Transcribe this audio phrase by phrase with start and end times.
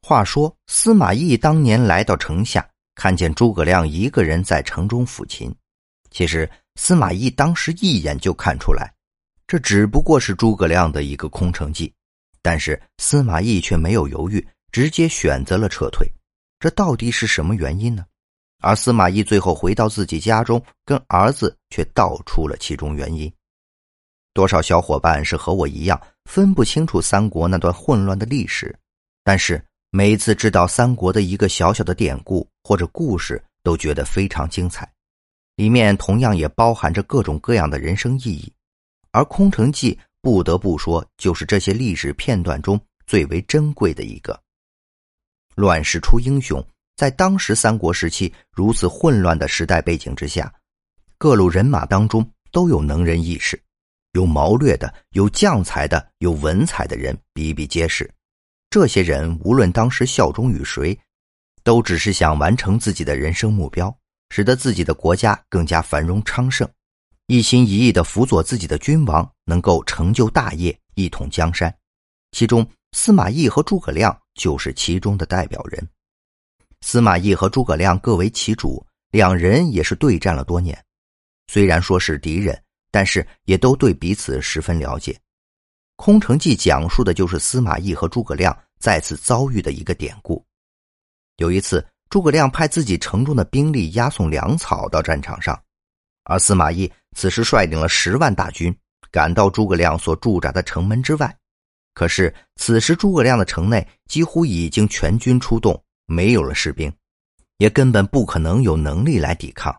[0.00, 5.54] 话说司马懿当年来到城下，看见诸葛亮一个人在城中抚琴。
[6.10, 8.92] 其实司马懿当时一眼就看出来，
[9.46, 11.92] 这只不过是诸葛亮的一个空城计。
[12.40, 16.08] 但是司马懿却没有犹豫，直接选择了撤退。
[16.60, 18.06] 这到底是什么原因呢？
[18.60, 23.30] 而司马懿最后回到自己家中，跟儿子却道出了其中原因。
[24.32, 28.74] 多少小伙伴是和我一样，分不清楚三国那段混乱的历史，
[29.22, 29.62] 但是。
[29.90, 34.86] 每一次知道三国的一个小小的典故或者故事，都觉得非常精彩，
[35.56, 38.52] 里面同样也包含着各种各样的人生意义。
[39.12, 44.38] 而《空城计》不得不说，就是这些历史片段中最为珍贵的一个。
[45.54, 46.62] 乱世出英雄，
[46.94, 50.52] 在当时三国时期如此混乱的时代背景之下，
[51.16, 53.58] 各路人马当中都有能人异士，
[54.12, 58.08] 有谋略的，有将才的，有文采的人比比皆是。
[58.70, 60.98] 这些人无论当时效忠于谁，
[61.62, 63.94] 都只是想完成自己的人生目标，
[64.30, 66.68] 使得自己的国家更加繁荣昌盛，
[67.28, 71.74] 一心一意的辅佐自己的君王，能够成就大业，一统江山。
[72.32, 75.88] 其中，司马懿和诸葛亮就是其中的代表人。
[76.82, 80.78] 司马懿和诸葛亮各为其主，两人也是对战了多年，
[81.46, 85.12] 虽然说是敌人，但是也都对彼此十分了解。
[85.98, 90.42] 《空城计》讲述的就是司马懿和诸葛亮再次遭遇的一个典故。
[91.38, 95.60] 有一次，诸葛亮派自己城中的兵力押送粮草到战场上，
[96.22, 98.74] 而司马懿此时率领了十万大军
[99.10, 101.36] 赶到诸葛亮所驻扎的城门之外。
[101.94, 106.90] 可是，此时诸葛亮的城内几乎已经全军出动，没有了士兵，
[107.56, 109.76] 也根本不可能有能力来抵抗。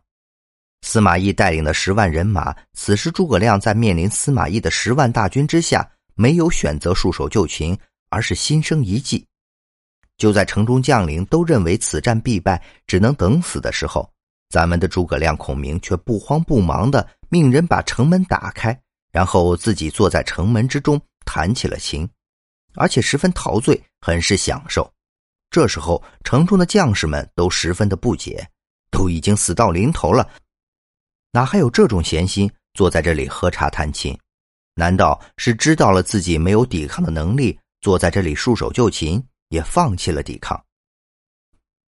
[0.81, 5.89] 司马懿带领的十万人马，此时诸葛亮在面临司马懿的十万大军之下。
[6.19, 9.25] 没有选择束手就擒，而是心生一计。
[10.17, 14.11] 就在城中将领都认为此战必败，只能等死的时候，
[14.49, 18.77] 咱们的诸葛亮孔明却不慌不忙的命人把城门打开，
[19.13, 22.05] 然后自己坐在城门之中弹起了琴，
[22.75, 24.91] 而且十分陶醉，很是享受。
[25.49, 28.45] 这时候，城中的将士们都十分的不解，
[28.91, 30.29] 都已经死到临头了，
[31.31, 34.19] 哪还有这种闲心坐在这里喝茶弹琴？
[34.75, 40.61] 难道是知道了自己没有抵抗的能力，坐在这里束手就擒，也放弃了抵抗？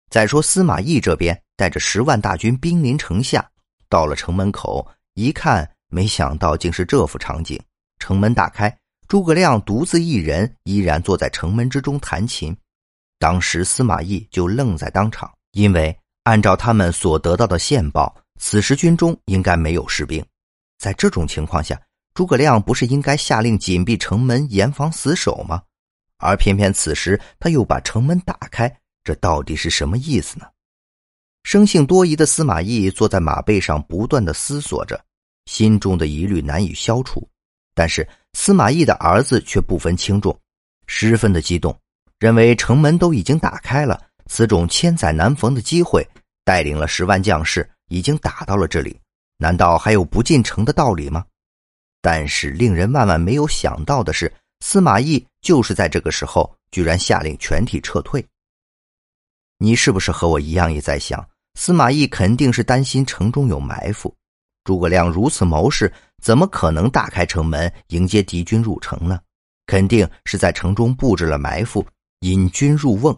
[0.10, 3.46] 再说司马懿这边带着十万大军兵临城下，
[3.90, 7.60] 到了城门口一看，没想到竟是这副场景：
[8.00, 8.74] 城门打开，
[9.08, 12.56] 诸葛亮独自一人，依然坐在城门之中弹琴。
[13.20, 20.24] 当时司马懿就愣在当场，因为按照他们所得到的线报，此时军中应该没有士兵。
[20.78, 21.82] 在这种情况下，
[22.18, 25.62] 诸葛亮不是应该下令紧闭城门，严防死守吗？
[26.18, 30.48] 而偏偏此时他又把城门打开，这到底是什么意思呢？
[31.44, 35.00] 生性多疑的司马懿坐在马背上，不断的思索着，
[35.46, 37.22] 心中的疑虑难以消除。
[37.76, 40.36] 但是司马懿的儿子却不分轻重，
[40.88, 41.80] 十分的激动，
[42.18, 46.04] 认为城门都已经打开了，此种千载难逢的机会，
[46.44, 49.00] 带领了十万将士已经打到了这里，
[49.38, 51.24] 难道还有不进城的道理吗？
[52.02, 58.26] 但是令人万万没有想到的是，司马懿就是在这个时候，居然下令全体撤退。
[59.58, 64.14] 你是不是和我一样也在想，司马懿肯定是担心城中有埋伏？
[64.64, 65.92] 诸葛亮如此谋士，
[66.22, 69.20] 怎么可能打开城门迎接敌军入城呢？
[69.66, 71.86] 肯定是在城中布置了埋伏，
[72.22, 73.18] 引军入瓮。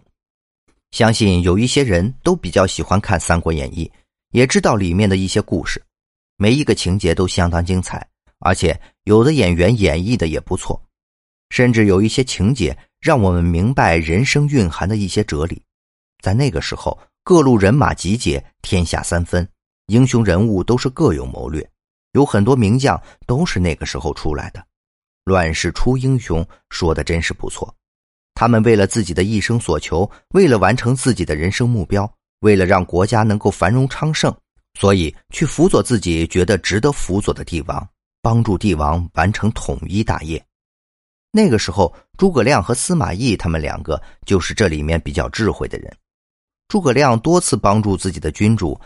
[0.92, 3.86] 相信有一些人都比较喜欢看《三国演义》，
[4.32, 5.84] 也知道里面的一些故事，
[6.38, 8.08] 每一个情节都相当精彩。
[8.40, 10.82] 而且有的演员演绎的也不错，
[11.50, 15.62] 甚至有一些情节让我们明白人生蕴含的一些哲理。
[16.22, 19.48] 在那个时候，各路人马集结，天下三分，
[19.88, 21.70] 英雄人物都是各有谋略，
[22.14, 24.66] 有很多名将都是那个时候出来的。
[25.26, 27.74] 乱世出英雄，说的真是不错。
[28.34, 32.10] 他们为了自己的一生所求，为了完成自己的人生目标，
[32.40, 34.34] 为了让国家能够繁荣昌盛，
[34.80, 37.88] 所以去辅佐自己觉得值得辅佐的帝王。
[38.22, 40.44] 帮助帝王完成统一大业。
[41.32, 45.96] 那个时候，诸葛亮和司马懿他们两个就是这里面比较智慧的人。
[46.68, 48.80] 诸葛亮多次帮助自己的君主，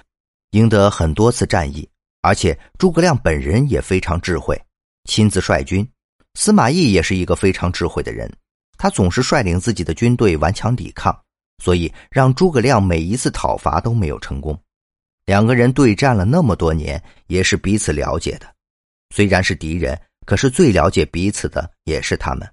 [0.52, 1.88] 赢得很多次战役，
[2.22, 4.62] 而且诸葛亮本人也非常智慧，
[5.06, 5.88] 亲自率军。
[6.36, 8.32] 司马懿也是一个非常智慧的人，
[8.78, 11.18] 他总是率领自己的军队顽强抵抗，
[11.64, 14.58] 所以让诸葛亮每一次讨伐都没有成功。
[15.26, 18.54] 两个人对战了那么多年，也是彼此了解的。
[19.14, 19.96] 虽然是敌人，
[20.26, 22.52] 可是最了解彼此的也是他们。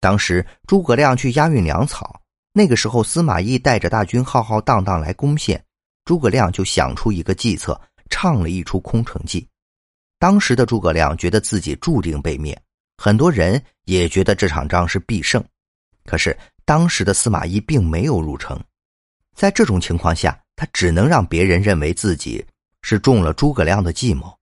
[0.00, 2.20] 当时诸葛亮去押运粮草，
[2.52, 5.64] 那个时候，司马懿带着大军浩浩荡荡来攻陷，
[6.04, 7.80] 诸葛亮就想出一个计策，
[8.10, 9.46] 唱了一出空城计。
[10.18, 12.60] 当时的诸葛亮觉得自己注定被灭，
[12.96, 15.40] 很多人也觉得这场仗是必胜。
[16.04, 18.60] 可是当时的司马懿并没有入城，
[19.36, 22.44] 在这种情况下，他只能让别人认为自己
[22.82, 24.36] 是中了诸葛亮的计谋。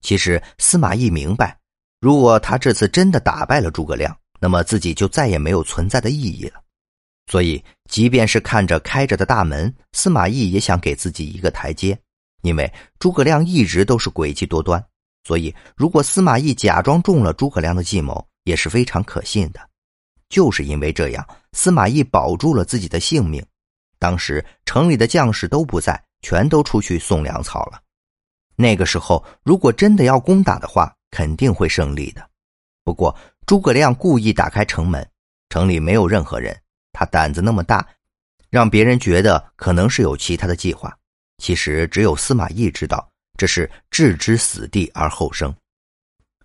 [0.00, 1.58] 其实司马懿明白，
[2.00, 6.60] 如果他这次真的打败了诸葛亮，那么自己就再也没有存在的意义了。
[7.26, 11.96] 所以，即便是看着开着的大门，司马懿也想给自己一个台阶，
[12.42, 14.84] 因为诸葛亮一直都是诡计多端。
[15.24, 19.60] 所以，如果司马懿假装中了诸葛亮的计谋，也是非常可信的。
[20.28, 23.44] 就是因为这样，司马懿保住了自己的性命。
[23.98, 27.80] 当时城里的将士都不在，全都出去送粮草了。
[28.60, 32.28] 那个时候，如果真的要攻打的话，肯定会胜利的。
[32.84, 33.16] 不过，
[33.46, 35.08] 诸葛亮故意打开城门，
[35.48, 36.56] 城里没有任何人。
[36.92, 37.86] 他胆子那么大，
[38.50, 40.94] 让别人觉得可能是有其他的计划。
[41.38, 43.08] 其实，只有司马懿知道。
[43.38, 45.54] 这是置之死地而后生。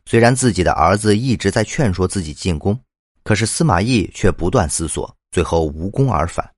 [0.06, 2.80] 虽然自己的儿子一直在劝说自己进攻，
[3.22, 6.50] 可是司马懿却不断思索，最后无功而返。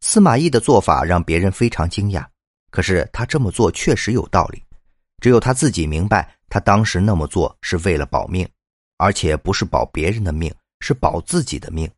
[0.00, 2.24] 司马懿的做法让别人非常惊讶，
[2.70, 4.62] 可是他这么做确实有道理。
[5.20, 8.48] 只有他自己明白，他当时那么做是为了保命，
[8.96, 11.90] 而且不是保别人的命，是保自己的命。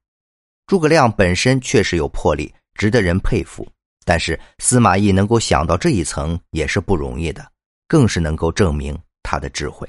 [0.67, 3.67] 诸葛亮本身确实有魄力，值得人佩服，
[4.05, 7.51] 但是司马懿能够想到这一层也是不容易的。
[7.89, 9.85] 更是能够证明他的智慧。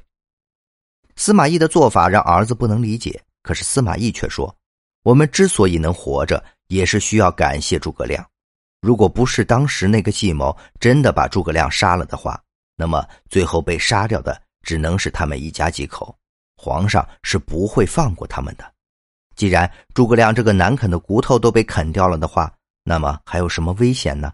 [1.15, 4.57] 司马懿的做法让儿子不能理解，可是司马懿却说
[5.05, 8.27] ：“我们之所以能活着，也是需要感谢诸葛亮。
[8.81, 12.41] 如果不是当时那个计谋真的把诸葛亮杀了的话，
[12.75, 16.17] 那么最后被杀掉的只能是他们一家几口，
[16.57, 18.73] 皇上是不会放过他们的。
[19.35, 22.53] 既然诸葛亮这个难啃的骨头都被啃掉了的话，
[22.83, 24.31] 那么还有什么危险呢？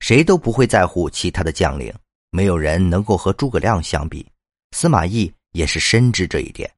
[0.00, 1.94] 谁都不会在乎其他的将领。”
[2.30, 4.30] 没有人能够和诸葛亮相比，
[4.72, 6.70] 司马懿也是深知这一点。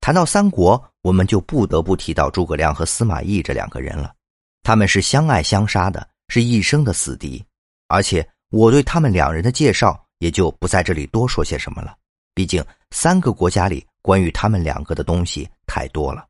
[0.00, 4.14] 谈到三国，我们就不得不提到诸葛亮和司马懿这两个人了。
[4.62, 7.44] 他们是相爱相杀的，是一生的死敌。
[7.88, 11.96] 而且我对他们两人的介绍也就不在这里多说些什么了。
[12.34, 16.26] 毕竟三个国家里关于他们两个的东西太多了。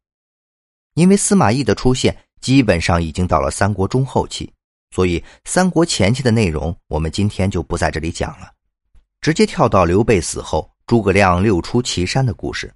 [0.95, 4.53] 因为司马懿的出现，基本上已经到了三国中后期。
[4.93, 8.51] 所以，三国前期的内容，我们今天就不在这里讲了，
[9.21, 12.75] 直接跳到刘备死后，诸葛亮六出祁山的故事。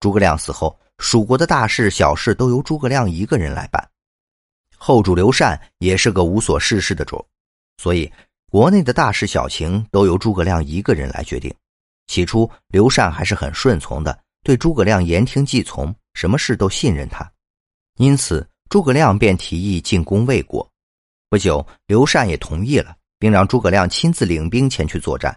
[0.00, 3.88] 诸葛亮死后，蜀国的大事小事都由诸葛亮一个人来办，
[4.76, 7.24] 后主刘禅也是个无所事事的主，
[7.78, 8.10] 所以
[8.50, 11.52] 国内的大事小情都由诸葛亮一个人来决定。
[12.06, 17.28] 起初，刘禅还是很顺从的，对诸葛亮言听计从，什么事都信任他，
[17.98, 20.66] 因此诸葛亮便提议进攻魏国。
[21.28, 25.36] 不久，刘禅也同意了，并让诸葛亮亲自领兵前去作战。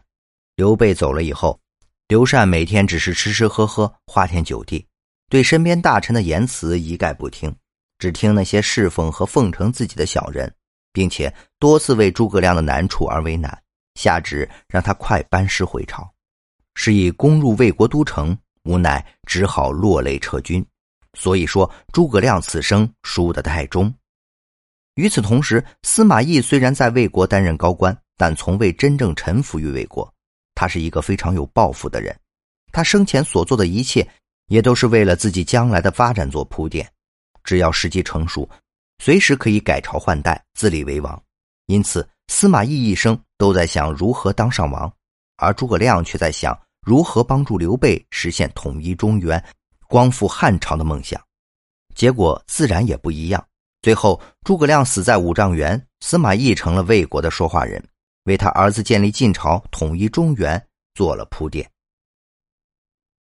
[0.55, 1.59] 刘备走了以后，
[2.07, 4.85] 刘禅每天只是吃吃喝喝，花天酒地，
[5.29, 7.53] 对身边大臣的言辞一概不听，
[7.97, 10.53] 只听那些侍奉和奉承自己的小人，
[10.99, 13.57] 并且多次为诸葛亮的难处而为难，
[13.95, 16.05] 下旨让他快班师回朝。
[16.75, 20.65] 是以攻入魏国都城，无奈只好落泪撤军。
[21.13, 23.93] 所以说，诸葛亮此生输得太重。
[24.95, 30.13] 与此同时，司马懿虽然在魏国担任高官，但从未真正臣服于魏国。
[30.53, 32.13] 他是一个非常有抱负的人，
[32.73, 34.05] 他生前所做的一切，
[34.47, 36.85] 也都是为了自己将来的发展做铺垫。
[37.45, 38.47] 只要时机成熟，
[38.99, 41.21] 随时可以改朝换代，自立为王。
[41.65, 44.91] 因此，司马懿一生都在想如何当上王，
[45.37, 49.43] 而诸葛亮却在想如何帮助刘备实现统一中原、
[49.87, 51.19] 光复汉朝的梦想。
[51.95, 53.43] 结果自然也不一样。
[53.81, 57.81] 最后，诸葛亮死在五丈原，司马懿成了魏国的说话人，
[58.25, 60.61] 为他儿子建立晋朝、统一中原
[60.93, 61.69] 做了铺垫。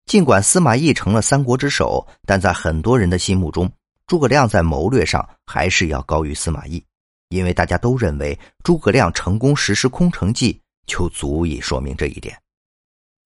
[0.06, 3.70] 尽管司马懿成了三国之首，但在很多人的心目中，
[4.08, 6.82] 诸葛亮在谋略上还是要高于司马懿，
[7.28, 12.36] 因为大家都认为诸葛亮成功实施空城计，就足以说明这一点。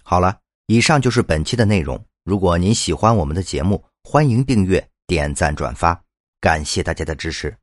[0.02, 2.04] 好了，以上就是本期的内容。
[2.24, 6.02] 如果您喜欢我们的节目，欢迎订阅、点赞、转发。
[6.40, 7.56] 感谢大家的支持。